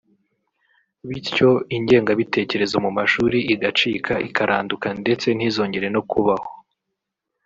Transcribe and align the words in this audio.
bityo 1.09 1.49
ingengabitekerezo 1.77 2.75
mu 2.85 2.91
mashuri 2.97 3.37
igacika 3.53 4.13
ikaranduka 4.27 4.87
ndetse 5.01 5.27
ntizongere 5.37 5.87
no 5.95 6.01
kubaho 6.09 6.49